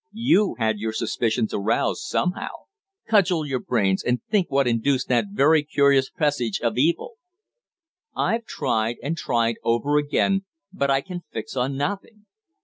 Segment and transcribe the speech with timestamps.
[0.23, 2.49] You had your suspicions aroused, somehow.
[3.07, 7.17] Cudgel your brains, and think what induced that very curious presage of evil."
[8.15, 12.25] "I've tried and tried over again, but I can fix on nothing.